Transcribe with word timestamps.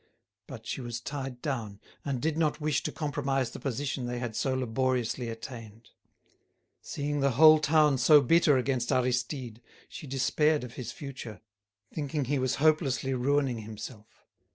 But 0.47 0.65
she 0.65 0.81
was 0.81 0.99
tied 0.99 1.43
down, 1.43 1.79
and 2.03 2.19
did 2.19 2.35
not 2.35 2.59
wish 2.59 2.81
to 2.81 2.91
compromise 2.91 3.51
the 3.51 3.59
position 3.59 4.07
they 4.07 4.17
had 4.17 4.35
so 4.35 4.55
laboriously 4.55 5.29
attained. 5.29 5.91
Seeing 6.81 7.19
the 7.19 7.33
whole 7.37 7.59
town 7.59 7.99
so 7.99 8.19
bitter 8.19 8.57
against 8.57 8.91
Aristide, 8.91 9.61
she 9.87 10.07
despaired 10.07 10.63
of 10.63 10.73
his 10.73 10.91
future, 10.91 11.39
thinking 11.93 12.25
he 12.25 12.39
was 12.39 12.55
hopelessly 12.55 13.13
ruining 13.13 13.59
himself. 13.59 14.25